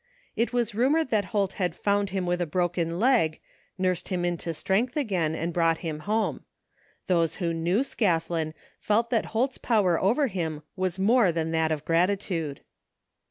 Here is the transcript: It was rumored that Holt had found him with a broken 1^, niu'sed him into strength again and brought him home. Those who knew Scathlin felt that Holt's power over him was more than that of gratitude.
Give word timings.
It 0.35 0.51
was 0.51 0.73
rumored 0.73 1.11
that 1.11 1.25
Holt 1.25 1.53
had 1.61 1.75
found 1.75 2.09
him 2.09 2.25
with 2.25 2.41
a 2.41 2.47
broken 2.47 2.93
1^, 2.93 3.37
niu'sed 3.79 4.07
him 4.07 4.25
into 4.25 4.51
strength 4.51 4.97
again 4.97 5.35
and 5.35 5.53
brought 5.53 5.77
him 5.85 5.99
home. 5.99 6.43
Those 7.05 7.35
who 7.35 7.53
knew 7.53 7.81
Scathlin 7.83 8.55
felt 8.79 9.11
that 9.11 9.25
Holt's 9.25 9.59
power 9.59 10.01
over 10.01 10.25
him 10.25 10.63
was 10.75 10.97
more 10.97 11.31
than 11.31 11.51
that 11.51 11.71
of 11.71 11.85
gratitude. 11.85 12.61